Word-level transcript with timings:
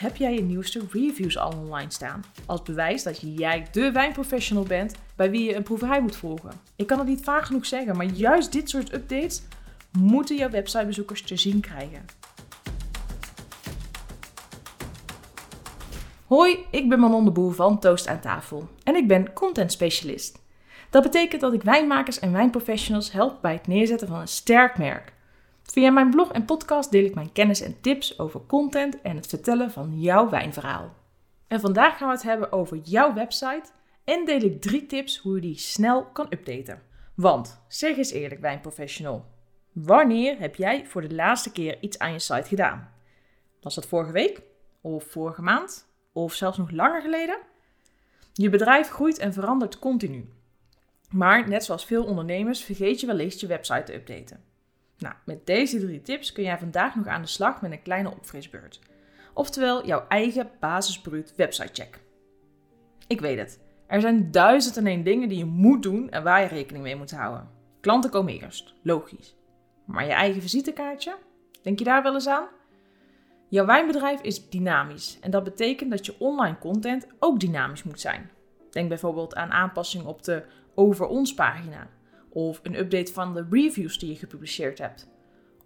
heb 0.00 0.16
jij 0.16 0.34
je 0.34 0.42
nieuwste 0.42 0.80
reviews 0.92 1.38
al 1.38 1.52
online 1.52 1.90
staan. 1.90 2.24
Als 2.46 2.62
bewijs 2.62 3.02
dat 3.02 3.20
jij 3.20 3.66
de 3.72 3.92
wijnprofessional 3.92 4.64
bent 4.64 4.94
bij 5.16 5.30
wie 5.30 5.44
je 5.44 5.54
een 5.54 5.62
proeverij 5.62 6.00
moet 6.02 6.16
volgen. 6.16 6.50
Ik 6.76 6.86
kan 6.86 6.98
het 6.98 7.06
niet 7.06 7.24
vaak 7.24 7.44
genoeg 7.44 7.66
zeggen, 7.66 7.96
maar 7.96 8.06
juist 8.06 8.52
dit 8.52 8.70
soort 8.70 8.94
updates 8.94 9.42
moeten 9.98 10.36
jouw 10.36 10.50
websitebezoekers 10.50 11.22
te 11.22 11.36
zien 11.36 11.60
krijgen. 11.60 12.04
Hoi, 16.26 16.58
ik 16.70 16.88
ben 16.88 17.00
Manon 17.00 17.24
de 17.24 17.30
Boer 17.30 17.54
van 17.54 17.78
Toast 17.78 18.08
aan 18.08 18.20
tafel 18.20 18.68
en 18.82 18.96
ik 18.96 19.08
ben 19.08 19.32
content 19.32 19.72
specialist. 19.72 20.38
Dat 20.90 21.02
betekent 21.02 21.40
dat 21.40 21.52
ik 21.52 21.62
wijnmakers 21.62 22.18
en 22.18 22.32
wijnprofessionals 22.32 23.12
help 23.12 23.38
bij 23.42 23.52
het 23.52 23.66
neerzetten 23.66 24.08
van 24.08 24.20
een 24.20 24.28
sterk 24.28 24.78
merk. 24.78 25.12
Via 25.70 25.90
mijn 25.90 26.10
blog 26.10 26.32
en 26.32 26.44
podcast 26.44 26.90
deel 26.90 27.04
ik 27.04 27.14
mijn 27.14 27.32
kennis 27.32 27.60
en 27.60 27.80
tips 27.80 28.18
over 28.18 28.40
content 28.46 29.00
en 29.00 29.16
het 29.16 29.26
vertellen 29.26 29.70
van 29.70 30.00
jouw 30.00 30.28
wijnverhaal. 30.28 30.94
En 31.46 31.60
vandaag 31.60 31.96
gaan 31.96 32.08
we 32.08 32.14
het 32.14 32.22
hebben 32.22 32.52
over 32.52 32.76
jouw 32.76 33.14
website 33.14 33.70
en 34.04 34.24
deel 34.24 34.40
ik 34.40 34.60
drie 34.60 34.86
tips 34.86 35.18
hoe 35.18 35.34
je 35.34 35.40
die 35.40 35.58
snel 35.58 36.04
kan 36.04 36.26
updaten. 36.30 36.82
Want, 37.14 37.62
zeg 37.68 37.96
eens 37.96 38.10
eerlijk 38.10 38.40
wijnprofessional, 38.40 39.24
wanneer 39.72 40.38
heb 40.38 40.54
jij 40.54 40.86
voor 40.86 41.00
de 41.08 41.14
laatste 41.14 41.52
keer 41.52 41.78
iets 41.80 41.98
aan 41.98 42.12
je 42.12 42.18
site 42.18 42.48
gedaan? 42.48 42.92
Was 43.60 43.74
dat 43.74 43.86
vorige 43.86 44.12
week? 44.12 44.42
Of 44.80 45.04
vorige 45.04 45.42
maand? 45.42 45.86
Of 46.12 46.34
zelfs 46.34 46.58
nog 46.58 46.70
langer 46.70 47.02
geleden? 47.02 47.38
Je 48.32 48.48
bedrijf 48.48 48.88
groeit 48.88 49.18
en 49.18 49.32
verandert 49.32 49.78
continu. 49.78 50.28
Maar 51.10 51.48
net 51.48 51.64
zoals 51.64 51.84
veel 51.84 52.04
ondernemers 52.04 52.64
vergeet 52.64 53.00
je 53.00 53.06
wellicht 53.06 53.40
je 53.40 53.46
website 53.46 53.82
te 53.82 53.94
updaten. 53.94 54.49
Nou, 55.00 55.14
met 55.24 55.46
deze 55.46 55.78
drie 55.78 56.02
tips 56.02 56.32
kun 56.32 56.42
jij 56.42 56.58
vandaag 56.58 56.94
nog 56.94 57.06
aan 57.06 57.22
de 57.22 57.28
slag 57.28 57.60
met 57.60 57.72
een 57.72 57.82
kleine 57.82 58.10
opfrisbeurt. 58.10 58.80
Oftewel 59.34 59.86
jouw 59.86 60.04
eigen 60.08 60.50
basisbruut 60.60 61.34
websitecheck. 61.36 62.00
Ik 63.06 63.20
weet 63.20 63.38
het, 63.38 63.60
er 63.86 64.00
zijn 64.00 64.30
duizend 64.30 64.76
en 64.76 64.86
één 64.86 65.04
dingen 65.04 65.28
die 65.28 65.38
je 65.38 65.44
moet 65.44 65.82
doen 65.82 66.10
en 66.10 66.22
waar 66.22 66.40
je 66.40 66.48
rekening 66.48 66.84
mee 66.84 66.96
moet 66.96 67.10
houden. 67.10 67.48
Klanten 67.80 68.10
komen 68.10 68.32
eerst, 68.32 68.74
logisch. 68.82 69.36
Maar 69.84 70.04
je 70.04 70.12
eigen 70.12 70.42
visitekaartje? 70.42 71.16
Denk 71.62 71.78
je 71.78 71.84
daar 71.84 72.02
wel 72.02 72.14
eens 72.14 72.28
aan? 72.28 72.46
Jouw 73.48 73.66
wijnbedrijf 73.66 74.20
is 74.20 74.48
dynamisch 74.48 75.18
en 75.20 75.30
dat 75.30 75.44
betekent 75.44 75.90
dat 75.90 76.06
je 76.06 76.14
online 76.18 76.58
content 76.58 77.06
ook 77.18 77.40
dynamisch 77.40 77.82
moet 77.82 78.00
zijn. 78.00 78.30
Denk 78.70 78.88
bijvoorbeeld 78.88 79.34
aan 79.34 79.50
aanpassingen 79.50 80.06
op 80.06 80.22
de 80.22 80.44
over 80.74 81.06
ons 81.06 81.34
pagina 81.34 81.88
of 82.32 82.60
een 82.62 82.78
update 82.78 83.12
van 83.12 83.34
de 83.34 83.46
reviews 83.50 83.98
die 83.98 84.10
je 84.10 84.16
gepubliceerd 84.16 84.78
hebt. 84.78 85.08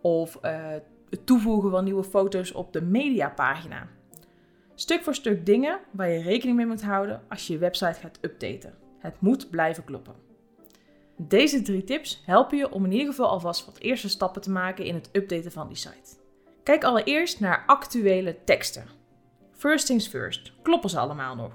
Of 0.01 0.39
uh, 0.43 0.71
het 1.11 1.27
toevoegen 1.27 1.71
van 1.71 1.85
nieuwe 1.85 2.05
foto's 2.05 2.53
op 2.53 2.73
de 2.73 2.83
mediapagina. 2.83 3.89
Stuk 4.75 5.03
voor 5.03 5.15
stuk 5.15 5.47
dingen 5.47 5.81
waar 5.91 6.11
je 6.11 6.23
rekening 6.23 6.57
mee 6.57 6.67
moet 6.67 6.83
houden 6.83 7.23
als 7.29 7.47
je 7.47 7.53
je 7.53 7.59
website 7.59 8.01
gaat 8.01 8.19
updaten. 8.21 8.75
Het 8.99 9.21
moet 9.21 9.51
blijven 9.51 9.85
kloppen. 9.85 10.15
Deze 11.17 11.63
drie 11.63 11.85
tips 11.85 12.23
helpen 12.27 12.59
je 12.59 12.71
om 12.71 12.85
in 12.85 12.93
ieder 12.93 13.07
geval 13.07 13.29
alvast 13.29 13.67
wat 13.67 13.79
eerste 13.79 14.09
stappen 14.09 14.43
te 14.43 14.51
maken 14.51 14.85
in 14.85 14.95
het 14.95 15.09
updaten 15.13 15.53
van 15.53 15.69
die 15.69 15.77
site. 15.77 16.17
Kijk 16.63 16.85
allereerst 16.85 17.41
naar 17.41 17.63
actuele 17.67 18.37
teksten. 18.45 18.85
First 19.53 19.87
things 19.87 20.09
first, 20.09 20.53
kloppen 20.63 20.91
ze 20.91 20.99
allemaal 20.99 21.35
nog? 21.37 21.53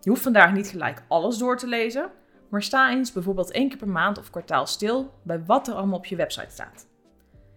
Je 0.00 0.10
hoeft 0.10 0.22
vandaag 0.22 0.52
niet 0.52 0.68
gelijk 0.68 1.02
alles 1.08 1.38
door 1.38 1.56
te 1.56 1.66
lezen, 1.66 2.10
maar 2.48 2.62
sta 2.62 2.90
eens 2.90 3.12
bijvoorbeeld 3.12 3.50
één 3.50 3.68
keer 3.68 3.78
per 3.78 3.88
maand 3.88 4.18
of 4.18 4.30
kwartaal 4.30 4.66
stil 4.66 5.14
bij 5.22 5.44
wat 5.44 5.68
er 5.68 5.74
allemaal 5.74 5.98
op 5.98 6.06
je 6.06 6.16
website 6.16 6.52
staat. 6.52 6.88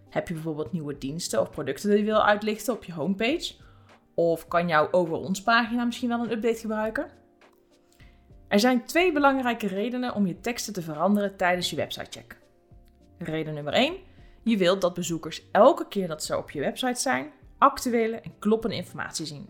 Heb 0.10 0.28
je 0.28 0.34
bijvoorbeeld 0.34 0.72
nieuwe 0.72 0.98
diensten 0.98 1.42
of 1.42 1.50
producten 1.50 1.90
die 1.90 2.00
je 2.00 2.06
wil 2.06 2.26
uitlichten 2.26 2.74
op 2.74 2.84
je 2.84 2.94
homepage? 2.94 3.54
Of 4.16 4.48
kan 4.48 4.68
jouw 4.68 4.88
over 4.92 5.16
ons 5.16 5.44
pagina 5.44 5.84
misschien 5.84 6.10
wel 6.10 6.24
een 6.24 6.32
update 6.32 6.60
gebruiken? 6.60 7.10
Er 8.48 8.60
zijn 8.60 8.86
twee 8.86 9.12
belangrijke 9.12 9.68
redenen 9.68 10.14
om 10.14 10.28
je 10.28 10.40
teksten 10.40 10.74
te 10.74 10.82
veranderen 10.82 11.36
tijdens 11.36 11.70
je 11.70 11.76
websitecheck. 11.76 12.38
Reden 13.18 13.54
nummer 13.54 13.74
1. 13.74 13.96
Je 14.44 14.58
wilt 14.58 14.82
dat 14.82 14.94
bezoekers 14.94 15.44
elke 15.52 15.88
keer 15.88 16.08
dat 16.08 16.24
ze 16.24 16.38
op 16.38 16.52
je 16.52 16.60
website 16.60 17.00
zijn, 17.00 17.32
actuele 17.58 18.16
en 18.16 18.40
kloppende 18.40 18.76
informatie 18.76 19.26
zien. 19.26 19.50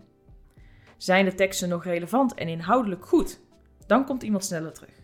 Zijn 0.96 1.24
de 1.24 1.34
teksten 1.34 1.68
nog 1.68 1.84
relevant 1.84 2.34
en 2.34 2.48
inhoudelijk 2.48 3.06
goed? 3.06 3.40
Dan 3.86 4.04
komt 4.04 4.22
iemand 4.22 4.44
sneller 4.44 4.72
terug. 4.72 5.01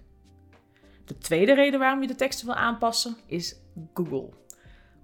De 1.08 1.18
tweede 1.18 1.54
reden 1.54 1.80
waarom 1.80 2.00
je 2.00 2.06
de 2.06 2.14
teksten 2.14 2.46
wil 2.46 2.54
aanpassen 2.54 3.16
is 3.26 3.56
Google. 3.94 4.28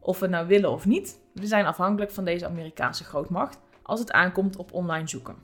Of 0.00 0.18
we 0.18 0.26
nou 0.26 0.46
willen 0.46 0.70
of 0.70 0.86
niet, 0.86 1.20
we 1.32 1.46
zijn 1.46 1.66
afhankelijk 1.66 2.10
van 2.10 2.24
deze 2.24 2.46
Amerikaanse 2.46 3.04
grootmacht 3.04 3.60
als 3.82 4.00
het 4.00 4.12
aankomt 4.12 4.56
op 4.56 4.72
online 4.72 5.08
zoeken. 5.08 5.36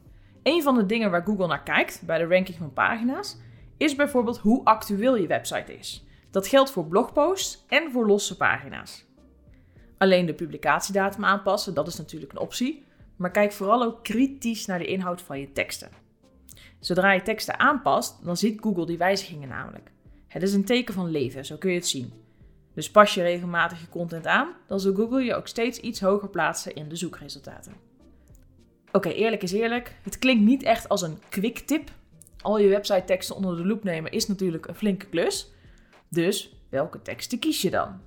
Een 0.43 0.63
van 0.63 0.75
de 0.75 0.87
dingen 0.87 1.11
waar 1.11 1.25
Google 1.25 1.47
naar 1.47 1.63
kijkt 1.63 2.03
bij 2.07 2.19
de 2.19 2.27
ranking 2.27 2.59
van 2.59 2.73
pagina's 2.73 3.39
is 3.77 3.95
bijvoorbeeld 3.95 4.39
hoe 4.39 4.65
actueel 4.65 5.17
je 5.17 5.27
website 5.27 5.79
is. 5.79 6.07
Dat 6.31 6.47
geldt 6.47 6.71
voor 6.71 6.87
blogposts 6.87 7.65
en 7.69 7.91
voor 7.93 8.07
losse 8.07 8.37
pagina's. 8.37 9.05
Alleen 9.99 10.27
de 10.27 10.35
publicatiedatum 10.35 11.25
aanpassen, 11.25 11.75
dat 11.75 11.87
is 11.87 11.97
natuurlijk 11.97 12.33
een 12.33 12.39
optie, 12.39 12.85
maar 13.17 13.31
kijk 13.31 13.53
vooral 13.53 13.83
ook 13.83 14.03
kritisch 14.05 14.67
naar 14.67 14.79
de 14.79 14.87
inhoud 14.87 15.23
van 15.23 15.41
je 15.41 15.53
teksten. 15.53 15.91
Zodra 16.79 17.13
je 17.13 17.23
teksten 17.23 17.59
aanpast, 17.59 18.25
dan 18.25 18.37
ziet 18.37 18.61
Google 18.61 18.87
die 18.87 18.99
wijzigingen 18.99 19.49
namelijk. 19.49 19.91
Het 20.31 20.43
is 20.43 20.53
een 20.53 20.65
teken 20.65 20.95
van 20.95 21.11
leven, 21.11 21.45
zo 21.45 21.57
kun 21.57 21.71
je 21.71 21.77
het 21.77 21.89
zien. 21.89 22.13
Dus 22.75 22.91
pas 22.91 23.15
je 23.15 23.23
regelmatig 23.23 23.81
je 23.81 23.89
content 23.89 24.27
aan, 24.27 24.55
dan 24.67 24.81
zal 24.81 24.95
Google 24.95 25.23
je 25.23 25.35
ook 25.35 25.47
steeds 25.47 25.79
iets 25.79 26.01
hoger 26.01 26.29
plaatsen 26.29 26.75
in 26.75 26.89
de 26.89 26.97
zoekresultaten. 26.97 27.75
Oké, 28.93 29.09
eerlijk 29.09 29.43
is 29.43 29.53
eerlijk, 29.53 29.97
het 30.03 30.19
klinkt 30.19 30.45
niet 30.45 30.63
echt 30.63 30.89
als 30.89 31.03
een 31.03 31.19
quick 31.29 31.59
tip. 31.59 31.91
Al 32.41 32.59
je 32.59 32.69
website 32.69 33.05
teksten 33.05 33.37
onder 33.37 33.57
de 33.57 33.67
loep 33.67 33.85
nemen 33.85 34.13
is 34.13 34.27
natuurlijk 34.27 34.67
een 34.67 34.75
flinke 34.75 35.07
klus. 35.07 35.51
Dus 36.09 36.57
welke 36.69 37.03
teksten 37.03 37.39
kies 37.39 37.63
je 37.63 37.71
dan? 37.71 38.01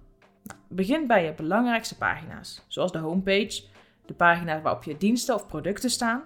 Nou, 0.44 0.60
begin 0.68 1.08
bij 1.08 1.26
je 1.26 1.34
belangrijkste 1.34 1.98
pagina's, 1.98 2.62
zoals 2.68 2.92
de 2.92 2.98
homepage, 2.98 3.64
de 4.06 4.14
pagina 4.14 4.62
waarop 4.62 4.84
je 4.84 4.98
diensten 4.98 5.36
of 5.36 5.48
producten 5.48 5.90
staan, 5.90 6.24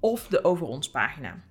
of 0.00 0.26
de 0.26 0.44
over 0.44 0.66
ons 0.66 0.90
pagina. 0.90 1.42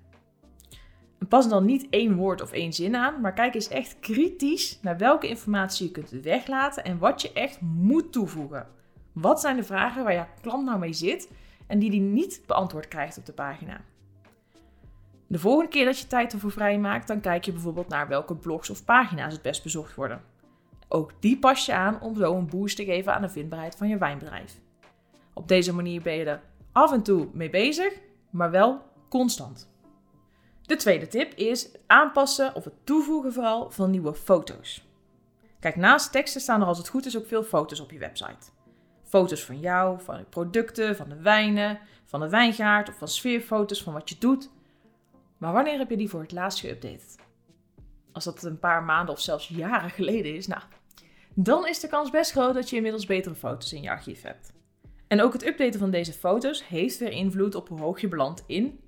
Pas 1.29 1.49
dan 1.49 1.65
niet 1.65 1.87
één 1.89 2.15
woord 2.15 2.41
of 2.41 2.51
één 2.51 2.73
zin 2.73 2.95
aan, 2.95 3.21
maar 3.21 3.33
kijk 3.33 3.53
eens 3.53 3.67
echt 3.67 3.99
kritisch 3.99 4.79
naar 4.81 4.97
welke 4.97 5.27
informatie 5.27 5.85
je 5.85 5.91
kunt 5.91 6.09
weglaten 6.09 6.83
en 6.83 6.97
wat 6.97 7.21
je 7.21 7.33
echt 7.33 7.61
moet 7.61 8.11
toevoegen. 8.11 8.67
Wat 9.11 9.41
zijn 9.41 9.55
de 9.55 9.63
vragen 9.63 10.03
waar 10.03 10.13
je 10.13 10.25
klant 10.41 10.65
nou 10.65 10.79
mee 10.79 10.93
zit 10.93 11.31
en 11.67 11.79
die 11.79 11.89
die 11.89 12.01
niet 12.01 12.43
beantwoord 12.45 12.87
krijgt 12.87 13.17
op 13.17 13.25
de 13.25 13.33
pagina? 13.33 13.81
De 15.27 15.39
volgende 15.39 15.69
keer 15.69 15.85
dat 15.85 15.99
je 15.99 16.07
tijd 16.07 16.33
ervoor 16.33 16.51
vrijmaakt, 16.51 17.07
dan 17.07 17.19
kijk 17.19 17.45
je 17.45 17.51
bijvoorbeeld 17.51 17.87
naar 17.87 18.07
welke 18.07 18.35
blogs 18.35 18.69
of 18.69 18.85
pagina's 18.85 19.33
het 19.33 19.41
best 19.41 19.63
bezocht 19.63 19.95
worden. 19.95 20.21
Ook 20.87 21.11
die 21.19 21.39
pas 21.39 21.65
je 21.65 21.73
aan 21.73 22.01
om 22.01 22.15
zo 22.15 22.35
een 22.35 22.49
boost 22.49 22.75
te 22.75 22.85
geven 22.85 23.13
aan 23.13 23.21
de 23.21 23.29
vindbaarheid 23.29 23.75
van 23.75 23.87
je 23.87 23.97
wijnbedrijf. 23.97 24.59
Op 25.33 25.47
deze 25.47 25.73
manier 25.73 26.01
ben 26.01 26.13
je 26.13 26.25
er 26.25 26.41
af 26.71 26.91
en 26.91 27.03
toe 27.03 27.27
mee 27.33 27.49
bezig, 27.49 27.93
maar 28.29 28.51
wel 28.51 28.81
constant. 29.09 29.70
De 30.71 30.77
tweede 30.77 31.07
tip 31.07 31.33
is 31.33 31.63
het 31.63 31.79
aanpassen 31.87 32.55
of 32.55 32.63
het 32.63 32.73
toevoegen 32.83 33.33
vooral 33.33 33.71
van 33.71 33.89
nieuwe 33.89 34.13
foto's. 34.13 34.87
Kijk, 35.59 35.75
naast 35.75 36.11
teksten 36.11 36.41
staan 36.41 36.61
er 36.61 36.67
als 36.67 36.77
het 36.77 36.87
goed 36.87 37.05
is 37.05 37.17
ook 37.17 37.25
veel 37.25 37.43
foto's 37.43 37.79
op 37.79 37.91
je 37.91 37.99
website. 37.99 38.51
Foto's 39.03 39.43
van 39.45 39.59
jou, 39.59 40.01
van 40.01 40.17
de 40.17 40.23
producten, 40.23 40.95
van 40.95 41.09
de 41.09 41.21
wijnen, 41.21 41.79
van 42.05 42.19
de 42.19 42.29
wijngaard 42.29 42.89
of 42.89 42.97
van 42.97 43.07
sfeerfoto's 43.07 43.83
van 43.83 43.93
wat 43.93 44.09
je 44.09 44.15
doet. 44.19 44.49
Maar 45.37 45.53
wanneer 45.53 45.77
heb 45.77 45.89
je 45.89 45.97
die 45.97 46.09
voor 46.09 46.21
het 46.21 46.31
laatst 46.31 46.65
geüpdate? 46.65 47.19
Als 48.11 48.23
dat 48.23 48.43
een 48.43 48.59
paar 48.59 48.83
maanden 48.83 49.15
of 49.15 49.21
zelfs 49.21 49.47
jaren 49.47 49.89
geleden 49.89 50.35
is, 50.35 50.47
nou, 50.47 50.61
dan 51.33 51.67
is 51.67 51.79
de 51.79 51.87
kans 51.87 52.09
best 52.09 52.31
groot 52.31 52.53
dat 52.53 52.69
je 52.69 52.75
inmiddels 52.75 53.05
betere 53.05 53.35
foto's 53.35 53.73
in 53.73 53.81
je 53.81 53.89
archief 53.89 54.21
hebt. 54.21 54.53
En 55.07 55.21
ook 55.21 55.33
het 55.33 55.45
updaten 55.45 55.79
van 55.79 55.91
deze 55.91 56.13
foto's 56.13 56.67
heeft 56.67 56.97
weer 56.97 57.11
invloed 57.11 57.55
op 57.55 57.67
hoe 57.67 57.79
hoog 57.79 58.01
je 58.01 58.07
belandt 58.07 58.43
in, 58.47 58.79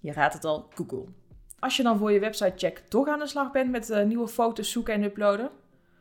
je 0.00 0.12
raadt 0.12 0.34
het 0.34 0.44
al, 0.44 0.68
Google. 0.74 1.19
Als 1.60 1.76
je 1.76 1.82
dan 1.82 1.98
voor 1.98 2.12
je 2.12 2.20
website 2.20 2.52
check 2.56 2.78
toch 2.78 3.08
aan 3.08 3.18
de 3.18 3.26
slag 3.26 3.50
bent 3.50 3.70
met 3.70 3.90
uh, 3.90 4.02
nieuwe 4.02 4.28
foto's 4.28 4.70
zoeken 4.70 4.94
en 4.94 5.02
uploaden, 5.02 5.50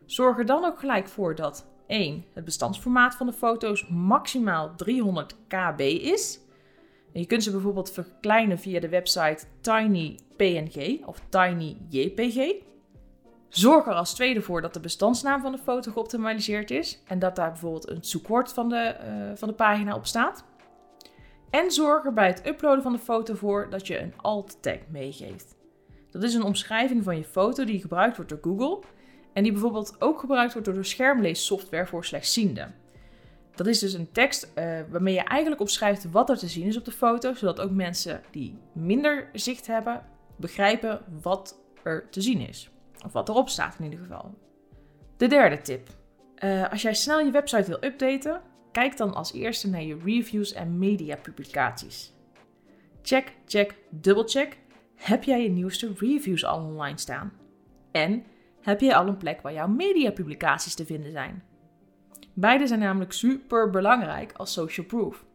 zorg 0.05 0.37
er 0.37 0.45
dan 0.45 0.65
ook 0.65 0.79
gelijk 0.79 1.07
voor 1.07 1.35
dat 1.35 1.65
1. 1.87 2.25
Het 2.33 2.45
bestandsformaat 2.45 3.15
van 3.15 3.27
de 3.27 3.33
foto's 3.33 3.87
maximaal 3.87 4.75
300 4.75 5.35
kb 5.47 5.79
is. 5.79 6.39
En 7.13 7.19
je 7.19 7.25
kunt 7.25 7.43
ze 7.43 7.51
bijvoorbeeld 7.51 7.91
verkleinen 7.91 8.59
via 8.59 8.79
de 8.79 8.89
website 8.89 9.45
TinyPNG 9.61 11.05
of 11.05 11.21
TinyJPG. 11.29 12.67
Zorg 13.49 13.85
er 13.85 13.93
als 13.93 14.13
tweede 14.13 14.41
voor 14.41 14.61
dat 14.61 14.73
de 14.73 14.79
bestandsnaam 14.79 15.41
van 15.41 15.51
de 15.51 15.57
foto 15.57 15.91
geoptimaliseerd 15.91 16.71
is 16.71 17.03
en 17.07 17.19
dat 17.19 17.35
daar 17.35 17.51
bijvoorbeeld 17.51 17.89
een 17.89 18.03
zoekwoord 18.03 18.53
van 18.53 18.69
de, 18.69 18.95
uh, 19.03 19.37
van 19.37 19.47
de 19.47 19.53
pagina 19.53 19.95
op 19.95 20.05
staat. 20.05 20.43
En 21.49 21.71
zorg 21.71 22.05
er 22.05 22.13
bij 22.13 22.27
het 22.27 22.47
uploaden 22.47 22.83
van 22.83 22.91
de 22.91 22.99
foto 22.99 23.33
voor 23.33 23.67
dat 23.69 23.87
je 23.87 23.99
een 23.99 24.13
alt 24.17 24.57
tag 24.61 24.77
meegeeft. 24.89 25.55
Dat 26.11 26.23
is 26.23 26.33
een 26.33 26.43
omschrijving 26.43 27.03
van 27.03 27.17
je 27.17 27.23
foto 27.23 27.65
die 27.65 27.81
gebruikt 27.81 28.15
wordt 28.15 28.31
door 28.31 28.39
Google 28.41 28.79
en 29.33 29.43
die 29.43 29.51
bijvoorbeeld 29.51 29.95
ook 29.99 30.19
gebruikt 30.19 30.53
wordt 30.53 30.67
door 30.67 30.77
de 30.77 30.83
schermleessoftware 30.83 31.87
voor 31.87 32.05
slechtzienden. 32.05 32.75
Dat 33.55 33.67
is 33.67 33.79
dus 33.79 33.93
een 33.93 34.11
tekst 34.11 34.51
uh, 34.55 34.79
waarmee 34.89 35.13
je 35.13 35.23
eigenlijk 35.23 35.61
opschrijft 35.61 36.11
wat 36.11 36.29
er 36.29 36.37
te 36.37 36.47
zien 36.47 36.67
is 36.67 36.77
op 36.77 36.85
de 36.85 36.91
foto, 36.91 37.33
zodat 37.33 37.61
ook 37.61 37.71
mensen 37.71 38.21
die 38.31 38.57
minder 38.73 39.29
zicht 39.33 39.67
hebben 39.67 40.05
begrijpen 40.35 41.01
wat 41.21 41.59
er 41.83 42.09
te 42.09 42.21
zien 42.21 42.47
is. 42.47 42.69
Of 43.05 43.11
wat 43.11 43.29
erop 43.29 43.49
staat 43.49 43.75
in 43.77 43.83
ieder 43.83 43.99
geval. 43.99 44.37
De 45.17 45.27
derde 45.27 45.61
tip. 45.61 45.87
Uh, 46.43 46.71
als 46.71 46.81
jij 46.81 46.93
snel 46.93 47.19
je 47.19 47.31
website 47.31 47.67
wil 47.67 47.83
updaten, 47.83 48.41
kijk 48.71 48.97
dan 48.97 49.13
als 49.13 49.33
eerste 49.33 49.69
naar 49.69 49.83
je 49.83 49.97
reviews 50.03 50.53
en 50.53 50.77
mediapublicaties. 50.77 52.13
Check, 53.01 53.33
check, 53.45 53.75
dubbelcheck. 53.89 54.57
Heb 54.95 55.23
jij 55.23 55.43
je 55.43 55.49
nieuwste 55.49 55.93
reviews 55.97 56.45
al 56.45 56.63
online 56.63 56.97
staan? 56.97 57.33
En 57.91 58.23
heb 58.61 58.79
jij 58.79 58.95
al 58.95 59.07
een 59.07 59.17
plek 59.17 59.41
waar 59.41 59.53
jouw 59.53 59.67
mediapublicaties 59.67 60.75
te 60.75 60.85
vinden 60.85 61.11
zijn? 61.11 61.43
Beide 62.33 62.67
zijn 62.67 62.79
namelijk 62.79 63.11
super 63.11 63.69
belangrijk 63.69 64.31
als 64.31 64.53
social 64.53 64.85
proof. 64.85 65.25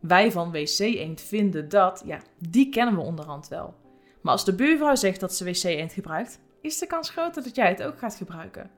Wij 0.00 0.32
van 0.32 0.50
WC 0.50 0.78
Eend 0.78 1.20
vinden 1.20 1.68
dat, 1.68 2.02
ja, 2.06 2.20
die 2.38 2.68
kennen 2.68 2.94
we 2.94 3.00
onderhand 3.00 3.48
wel. 3.48 3.74
Maar 4.22 4.32
als 4.32 4.44
de 4.44 4.54
buurvrouw 4.54 4.94
zegt 4.94 5.20
dat 5.20 5.34
ze 5.34 5.44
WC 5.44 5.62
Eend 5.62 5.92
gebruikt, 5.92 6.40
is 6.60 6.78
de 6.78 6.86
kans 6.86 7.10
groter 7.10 7.42
dat 7.42 7.54
jij 7.54 7.68
het 7.68 7.82
ook 7.82 7.98
gaat 7.98 8.14
gebruiken. 8.14 8.70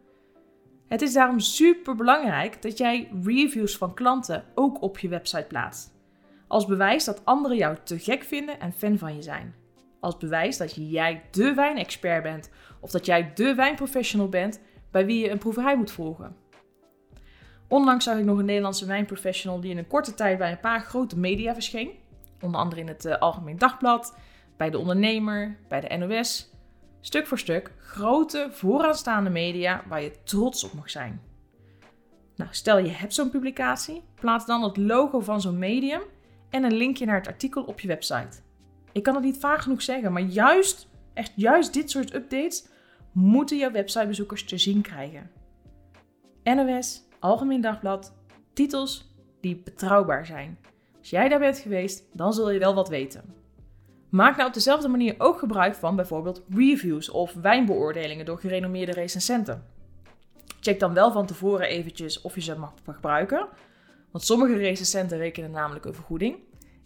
Het 0.90 1.02
is 1.02 1.12
daarom 1.12 1.40
super 1.40 1.94
belangrijk 1.94 2.62
dat 2.62 2.78
jij 2.78 3.08
reviews 3.24 3.76
van 3.76 3.94
klanten 3.94 4.44
ook 4.54 4.82
op 4.82 4.98
je 4.98 5.08
website 5.08 5.46
plaatst. 5.48 5.92
Als 6.48 6.66
bewijs 6.66 7.04
dat 7.04 7.24
anderen 7.24 7.56
jou 7.56 7.76
te 7.84 7.98
gek 7.98 8.22
vinden 8.22 8.60
en 8.60 8.72
fan 8.72 8.98
van 8.98 9.14
je 9.14 9.22
zijn. 9.22 9.54
Als 10.00 10.16
bewijs 10.16 10.56
dat 10.56 10.90
jij 10.90 11.22
de 11.30 11.54
wijnexpert 11.54 12.22
bent 12.22 12.50
of 12.80 12.90
dat 12.90 13.06
jij 13.06 13.32
de 13.34 13.54
wijnprofessional 13.54 14.28
bent 14.28 14.60
bij 14.90 15.06
wie 15.06 15.20
je 15.20 15.30
een 15.30 15.38
proeverij 15.38 15.76
moet 15.76 15.90
volgen. 15.90 16.36
Onlangs 17.68 18.04
zag 18.04 18.18
ik 18.18 18.24
nog 18.24 18.38
een 18.38 18.44
Nederlandse 18.44 18.86
wijnprofessional 18.86 19.60
die 19.60 19.70
in 19.70 19.78
een 19.78 19.86
korte 19.86 20.14
tijd 20.14 20.38
bij 20.38 20.50
een 20.50 20.60
paar 20.60 20.80
grote 20.80 21.18
media 21.18 21.52
verscheen. 21.52 21.90
Onder 22.40 22.60
andere 22.60 22.80
in 22.80 22.88
het 22.88 23.04
uh, 23.04 23.16
Algemeen 23.18 23.58
Dagblad, 23.58 24.16
bij 24.56 24.70
de 24.70 24.78
Ondernemer, 24.78 25.56
bij 25.68 25.80
de 25.80 25.96
NOS. 25.96 26.50
Stuk 27.00 27.26
voor 27.26 27.38
stuk 27.38 27.72
grote 27.78 28.48
vooraanstaande 28.50 29.30
media 29.30 29.82
waar 29.88 30.02
je 30.02 30.22
trots 30.24 30.64
op 30.64 30.72
mag 30.72 30.90
zijn. 30.90 31.20
Nou, 32.36 32.50
stel 32.52 32.78
je 32.78 32.90
hebt 32.90 33.14
zo'n 33.14 33.30
publicatie, 33.30 34.02
plaats 34.20 34.46
dan 34.46 34.62
het 34.62 34.76
logo 34.76 35.20
van 35.20 35.40
zo'n 35.40 35.58
medium 35.58 36.02
en 36.50 36.64
een 36.64 36.74
linkje 36.74 37.06
naar 37.06 37.18
het 37.18 37.26
artikel 37.26 37.62
op 37.62 37.80
je 37.80 37.88
website. 37.88 38.38
Ik 38.92 39.02
kan 39.02 39.14
het 39.14 39.24
niet 39.24 39.38
vaak 39.38 39.60
genoeg 39.60 39.82
zeggen, 39.82 40.12
maar 40.12 40.22
juist, 40.22 40.88
echt 41.14 41.32
juist 41.36 41.72
dit 41.74 41.90
soort 41.90 42.14
updates 42.14 42.68
moeten 43.12 43.58
jouw 43.58 43.70
websitebezoekers 43.70 44.44
te 44.44 44.58
zien 44.58 44.80
krijgen. 44.80 45.30
NOS, 46.44 47.02
Algemeen 47.18 47.60
Dagblad, 47.60 48.14
titels 48.52 49.14
die 49.40 49.56
betrouwbaar 49.56 50.26
zijn. 50.26 50.58
Als 50.98 51.10
jij 51.10 51.28
daar 51.28 51.38
bent 51.38 51.58
geweest, 51.58 52.04
dan 52.12 52.32
zul 52.32 52.50
je 52.50 52.58
wel 52.58 52.74
wat 52.74 52.88
weten. 52.88 53.39
Maak 54.10 54.36
nou 54.36 54.48
op 54.48 54.54
dezelfde 54.54 54.88
manier 54.88 55.14
ook 55.18 55.38
gebruik 55.38 55.74
van 55.74 55.96
bijvoorbeeld 55.96 56.42
reviews 56.54 57.10
of 57.10 57.34
wijnbeoordelingen 57.34 58.24
door 58.24 58.38
gerenommeerde 58.38 58.92
recensenten. 58.92 59.64
Check 60.60 60.80
dan 60.80 60.94
wel 60.94 61.12
van 61.12 61.26
tevoren 61.26 61.68
eventjes 61.68 62.20
of 62.20 62.34
je 62.34 62.40
ze 62.40 62.58
mag 62.58 62.74
gebruiken, 62.84 63.48
want 64.10 64.24
sommige 64.24 64.56
recensenten 64.56 65.18
rekenen 65.18 65.50
namelijk 65.50 65.84
een 65.84 65.94
vergoeding. 65.94 66.38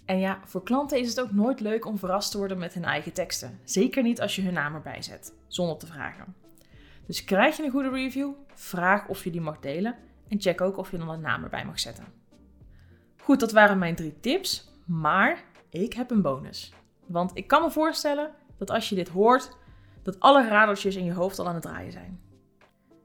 En 0.04 0.18
ja, 0.18 0.40
voor 0.44 0.62
klanten 0.62 0.98
is 0.98 1.08
het 1.08 1.20
ook 1.20 1.32
nooit 1.32 1.60
leuk 1.60 1.86
om 1.86 1.98
verrast 1.98 2.30
te 2.30 2.38
worden 2.38 2.58
met 2.58 2.74
hun 2.74 2.84
eigen 2.84 3.12
teksten. 3.12 3.60
Zeker 3.64 4.02
niet 4.02 4.20
als 4.20 4.36
je 4.36 4.42
hun 4.42 4.52
naam 4.52 4.74
erbij 4.74 5.02
zet, 5.02 5.34
zonder 5.46 5.76
te 5.76 5.86
vragen. 5.86 6.34
Dus 7.06 7.24
krijg 7.24 7.56
je 7.56 7.64
een 7.64 7.70
goede 7.70 7.90
review, 7.90 8.32
vraag 8.54 9.08
of 9.08 9.24
je 9.24 9.30
die 9.30 9.40
mag 9.40 9.58
delen 9.58 9.96
en 10.28 10.40
check 10.40 10.60
ook 10.60 10.76
of 10.76 10.90
je 10.90 10.98
dan 10.98 11.08
een 11.08 11.20
naam 11.20 11.42
erbij 11.42 11.64
mag 11.64 11.80
zetten. 11.80 12.04
Goed, 13.16 13.40
dat 13.40 13.52
waren 13.52 13.78
mijn 13.78 13.94
drie 13.94 14.20
tips, 14.20 14.70
maar 14.86 15.44
ik 15.70 15.92
heb 15.92 16.10
een 16.10 16.22
bonus. 16.22 16.72
Want 17.06 17.30
ik 17.34 17.46
kan 17.46 17.62
me 17.62 17.70
voorstellen 17.70 18.30
dat 18.58 18.70
als 18.70 18.88
je 18.88 18.94
dit 18.94 19.08
hoort, 19.08 19.56
dat 20.02 20.20
alle 20.20 20.48
radertjes 20.48 20.96
in 20.96 21.04
je 21.04 21.12
hoofd 21.12 21.38
al 21.38 21.48
aan 21.48 21.54
het 21.54 21.62
draaien 21.62 21.92
zijn. 21.92 22.20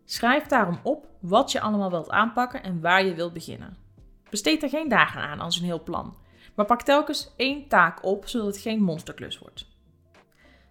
Schrijf 0.06 0.46
daarom 0.46 0.80
op 0.84 1.07
wat 1.19 1.51
je 1.51 1.62
allemaal 1.62 1.90
wilt 1.90 2.10
aanpakken 2.10 2.63
en 2.63 2.81
waar 2.81 3.06
je 3.06 3.13
wilt 3.13 3.34
beginnen. 3.34 3.78
Besteed 4.30 4.63
er 4.63 4.69
geen 4.69 4.90
dagen 4.90 5.22
aan 5.22 5.40
als 5.40 5.60
een 5.60 5.66
heel 5.66 5.84
plan, 5.84 6.18
maar 6.56 6.66
pak 6.66 6.81
telkens 6.81 7.34
één 7.36 7.68
taak 7.68 8.06
op 8.06 8.28
zodat 8.28 8.48
het 8.48 8.57
geen 8.57 8.81
monsterklus 8.81 9.40
wordt. 9.40 9.68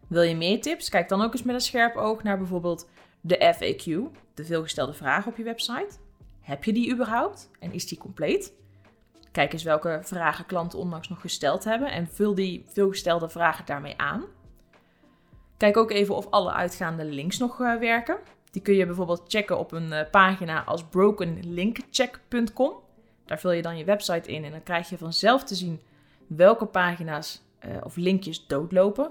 Wil 0.08 0.22
je 0.22 0.36
meer 0.36 0.60
tips? 0.60 0.88
Kijk 0.88 1.08
dan 1.08 1.22
ook 1.22 1.32
eens 1.32 1.42
met 1.42 1.54
een 1.54 1.60
scherp 1.60 1.96
oog 1.96 2.22
naar 2.22 2.38
bijvoorbeeld 2.38 2.88
de 3.20 3.54
FAQ, 3.54 4.14
de 4.34 4.44
veelgestelde 4.44 4.92
vraag 4.92 5.26
op 5.26 5.36
je 5.36 5.42
website. 5.42 5.98
Heb 6.40 6.64
je 6.64 6.72
die 6.72 6.92
überhaupt 6.92 7.50
en 7.60 7.72
is 7.72 7.86
die 7.86 7.98
compleet? 7.98 8.52
Kijk 9.38 9.52
eens 9.52 9.62
welke 9.62 10.00
vragen 10.02 10.46
klanten 10.46 10.79
onlangs 10.79 11.08
nog 11.08 11.20
gesteld 11.20 11.64
hebben 11.64 11.90
en 11.90 12.08
vul 12.08 12.35
die 12.35 12.64
veelgestelde 12.67 13.29
vragen 13.29 13.67
daarmee 13.67 13.94
aan. 13.96 14.25
Kijk 15.56 15.76
ook 15.76 15.90
even 15.90 16.17
of 16.17 16.31
alle 16.31 16.52
uitgaande 16.52 17.05
links 17.05 17.38
nog 17.38 17.61
uh, 17.61 17.79
werken. 17.79 18.19
Die 18.50 18.62
kun 18.62 18.75
je 18.75 18.87
bijvoorbeeld 18.87 19.23
checken 19.29 19.58
op 19.58 19.73
een 19.73 19.93
uh, 19.93 20.00
pagina 20.11 20.64
als 20.64 20.85
brokenlinkcheck.com. 20.85 22.73
Daar 23.25 23.38
vul 23.38 23.52
je 23.52 23.62
dan 23.62 23.79
je 23.79 23.85
website 23.85 24.31
in 24.32 24.44
en 24.44 24.50
dan 24.50 24.62
krijg 24.62 24.88
je 24.88 24.99
vanzelf 24.99 25.44
te 25.44 25.55
zien 25.55 25.81
welke 26.26 26.67
pagina's 26.67 27.43
uh, 27.67 27.76
of 27.82 27.96
linkjes 27.96 28.46
doodlopen. 28.46 29.11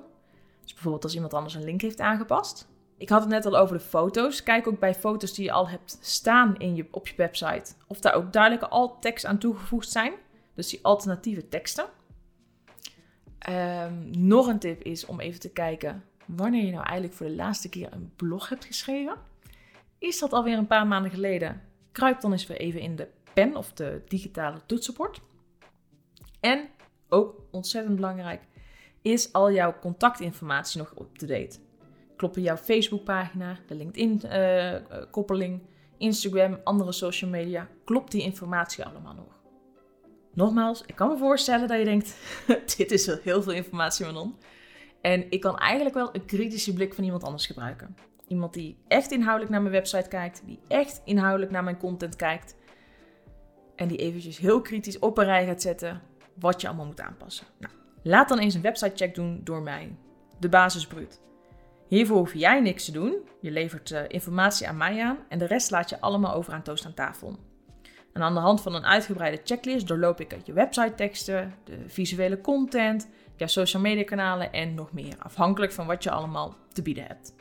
Dus 0.63 0.73
bijvoorbeeld 0.73 1.03
als 1.03 1.15
iemand 1.15 1.33
anders 1.33 1.53
een 1.53 1.63
link 1.63 1.81
heeft 1.81 1.99
aangepast. 1.99 2.67
Ik 2.97 3.09
had 3.09 3.21
het 3.21 3.29
net 3.29 3.45
al 3.45 3.57
over 3.57 3.77
de 3.77 3.83
foto's. 3.83 4.43
Kijk 4.43 4.67
ook 4.67 4.79
bij 4.79 4.95
foto's 4.95 5.33
die 5.33 5.45
je 5.45 5.51
al 5.51 5.69
hebt 5.69 5.97
staan 6.01 6.57
in 6.57 6.75
je, 6.75 6.87
op 6.91 7.07
je 7.07 7.15
website. 7.15 7.73
Of 7.87 7.99
daar 7.99 8.13
ook 8.13 8.33
duidelijke 8.33 8.67
alt-tekst 8.67 9.25
aan 9.25 9.37
toegevoegd 9.37 9.89
zijn. 9.89 10.13
Dus 10.53 10.69
die 10.69 10.79
alternatieve 10.81 11.49
teksten. 11.49 11.85
Um, 13.49 14.09
nog 14.27 14.47
een 14.47 14.59
tip 14.59 14.81
is 14.81 15.05
om 15.05 15.19
even 15.19 15.39
te 15.39 15.49
kijken 15.49 16.03
wanneer 16.25 16.65
je 16.65 16.71
nou 16.71 16.83
eigenlijk 16.83 17.13
voor 17.13 17.25
de 17.25 17.35
laatste 17.35 17.69
keer 17.69 17.93
een 17.93 18.11
blog 18.15 18.49
hebt 18.49 18.65
geschreven. 18.65 19.15
Is 19.97 20.19
dat 20.19 20.33
alweer 20.33 20.57
een 20.57 20.67
paar 20.67 20.87
maanden 20.87 21.11
geleden? 21.11 21.61
Kruip 21.91 22.21
dan 22.21 22.31
eens 22.31 22.47
weer 22.47 22.57
even 22.57 22.79
in 22.79 22.95
de 22.95 23.07
pen 23.33 23.55
of 23.55 23.73
de 23.73 24.01
digitale 24.07 24.61
toetsenbord. 24.65 25.21
En 26.39 26.69
ook 27.09 27.41
ontzettend 27.51 27.95
belangrijk, 27.95 28.41
is 29.01 29.33
al 29.33 29.51
jouw 29.51 29.79
contactinformatie 29.79 30.79
nog 30.79 30.99
up-to-date? 30.99 31.59
Kloppen 32.17 32.41
jouw 32.41 32.57
Facebookpagina, 32.57 33.57
de 33.67 33.75
LinkedIn-koppeling, 33.75 35.61
Instagram, 35.97 36.59
andere 36.63 36.91
social 36.91 37.29
media, 37.29 37.67
klopt 37.85 38.11
die 38.11 38.21
informatie 38.21 38.85
allemaal 38.85 39.13
nog? 39.13 39.37
Nogmaals, 40.33 40.83
ik 40.85 40.95
kan 40.95 41.07
me 41.07 41.17
voorstellen 41.17 41.67
dat 41.67 41.77
je 41.77 41.85
denkt, 41.85 42.15
dit 42.77 42.91
is 42.91 43.05
heel 43.21 43.41
veel 43.41 43.53
informatie, 43.53 44.05
Manon. 44.05 44.35
En 45.01 45.31
ik 45.31 45.41
kan 45.41 45.57
eigenlijk 45.57 45.95
wel 45.95 46.09
een 46.11 46.25
kritische 46.25 46.73
blik 46.73 46.93
van 46.93 47.03
iemand 47.03 47.23
anders 47.23 47.45
gebruiken. 47.45 47.95
Iemand 48.27 48.53
die 48.53 48.77
echt 48.87 49.11
inhoudelijk 49.11 49.51
naar 49.51 49.61
mijn 49.61 49.73
website 49.73 50.07
kijkt, 50.07 50.41
die 50.45 50.59
echt 50.67 51.01
inhoudelijk 51.05 51.51
naar 51.51 51.63
mijn 51.63 51.77
content 51.77 52.15
kijkt. 52.15 52.55
En 53.75 53.87
die 53.87 53.97
eventjes 53.97 54.37
heel 54.37 54.61
kritisch 54.61 54.99
op 54.99 55.17
een 55.17 55.25
rij 55.25 55.45
gaat 55.45 55.61
zetten 55.61 56.01
wat 56.33 56.61
je 56.61 56.67
allemaal 56.67 56.85
moet 56.85 57.01
aanpassen. 57.01 57.47
Nou, 57.59 57.73
laat 58.03 58.29
dan 58.29 58.39
eens 58.39 58.53
een 58.53 58.61
websitecheck 58.61 59.15
doen 59.15 59.41
door 59.43 59.61
mij. 59.61 59.95
De 60.39 60.49
basis 60.49 60.87
bruut. 60.87 61.21
Hiervoor 61.87 62.17
hoef 62.17 62.33
jij 62.33 62.59
niks 62.59 62.85
te 62.85 62.91
doen. 62.91 63.15
Je 63.41 63.51
levert 63.51 63.91
uh, 63.91 64.01
informatie 64.07 64.67
aan 64.67 64.77
mij 64.77 65.03
aan 65.03 65.17
en 65.29 65.37
de 65.37 65.45
rest 65.45 65.71
laat 65.71 65.89
je 65.89 66.01
allemaal 66.01 66.33
over 66.33 66.53
aan 66.53 66.61
Toast 66.61 66.85
aan 66.85 66.93
tafel. 66.93 67.35
En 68.13 68.21
aan 68.21 68.33
de 68.33 68.39
hand 68.39 68.61
van 68.61 68.75
een 68.75 68.85
uitgebreide 68.85 69.41
checklist 69.43 69.87
doorloop 69.87 70.19
ik 70.19 70.35
je 70.43 70.53
website 70.53 70.95
teksten, 70.95 71.53
de 71.63 71.77
visuele 71.87 72.41
content, 72.41 73.07
jouw 73.35 73.47
social 73.47 73.81
media 73.81 74.03
kanalen 74.03 74.51
en 74.51 74.73
nog 74.73 74.91
meer, 74.91 75.15
afhankelijk 75.19 75.71
van 75.71 75.85
wat 75.87 76.03
je 76.03 76.11
allemaal 76.11 76.55
te 76.73 76.81
bieden 76.81 77.05
hebt. 77.05 77.35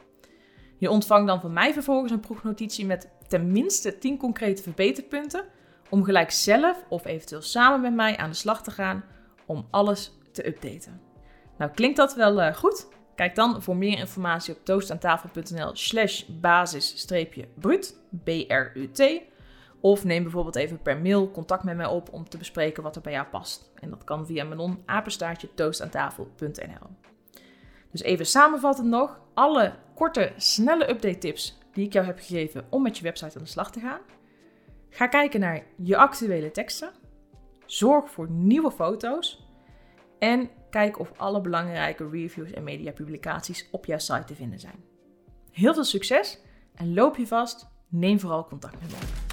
Je 0.78 0.90
ontvangt 0.90 1.26
dan 1.26 1.40
van 1.40 1.52
mij 1.52 1.72
vervolgens 1.72 2.12
een 2.12 2.20
proefnotitie 2.20 2.86
met 2.86 3.08
tenminste 3.28 3.98
10 3.98 4.18
concrete 4.18 4.62
verbeterpunten 4.62 5.44
om 5.90 6.04
gelijk 6.04 6.30
zelf 6.30 6.84
of 6.88 7.04
eventueel 7.04 7.42
samen 7.42 7.80
met 7.80 7.94
mij 7.94 8.16
aan 8.16 8.30
de 8.30 8.36
slag 8.36 8.62
te 8.62 8.70
gaan 8.70 9.04
om 9.46 9.66
alles 9.70 10.12
te 10.32 10.46
updaten. 10.46 11.00
Nou, 11.58 11.70
klinkt 11.70 11.96
dat 11.96 12.14
wel 12.14 12.40
uh, 12.40 12.54
goed? 12.54 12.88
Kijk 13.16 13.34
dan 13.34 13.62
voor 13.62 13.76
meer 13.76 13.98
informatie 13.98 14.54
op 14.54 14.64
toostaantafel.nl 14.64 15.70
slash 15.72 16.24
basis-brut, 16.24 17.98
B-R-U-T. 18.24 19.22
Of 19.80 20.04
neem 20.04 20.22
bijvoorbeeld 20.22 20.56
even 20.56 20.82
per 20.82 21.00
mail 21.00 21.30
contact 21.30 21.64
met 21.64 21.76
mij 21.76 21.86
op 21.86 22.12
om 22.12 22.28
te 22.28 22.38
bespreken 22.38 22.82
wat 22.82 22.96
er 22.96 23.02
bij 23.02 23.12
jou 23.12 23.26
past. 23.26 23.70
En 23.74 23.90
dat 23.90 24.04
kan 24.04 24.26
via 24.26 24.44
mijn 24.44 24.82
apenstaartje 24.86 25.54
toostaantafel.nl. 25.54 26.88
Dus 27.90 28.02
even 28.02 28.26
samenvattend 28.26 28.88
nog, 28.88 29.20
alle 29.34 29.74
korte, 29.94 30.32
snelle 30.36 30.90
update 30.90 31.18
tips 31.18 31.58
die 31.72 31.86
ik 31.86 31.92
jou 31.92 32.06
heb 32.06 32.18
gegeven 32.18 32.66
om 32.70 32.82
met 32.82 32.96
je 32.96 33.02
website 33.02 33.38
aan 33.38 33.44
de 33.44 33.50
slag 33.50 33.70
te 33.70 33.80
gaan. 33.80 34.00
Ga 34.88 35.06
kijken 35.06 35.40
naar 35.40 35.62
je 35.76 35.96
actuele 35.96 36.50
teksten. 36.50 36.90
Zorg 37.66 38.10
voor 38.10 38.30
nieuwe 38.30 38.70
foto's. 38.70 39.48
En 40.18 40.50
kijk 40.70 40.98
of 40.98 41.12
alle 41.16 41.40
belangrijke 41.40 42.08
reviews 42.08 42.50
en 42.50 42.64
mediapublicaties 42.64 43.68
op 43.70 43.84
jouw 43.84 43.98
site 43.98 44.24
te 44.24 44.34
vinden 44.34 44.60
zijn. 44.60 44.84
Heel 45.50 45.74
veel 45.74 45.84
succes 45.84 46.40
en 46.74 46.94
loop 46.94 47.16
je 47.16 47.26
vast, 47.26 47.68
neem 47.88 48.20
vooral 48.20 48.46
contact 48.46 48.80
met 48.80 48.90
me 48.90 49.25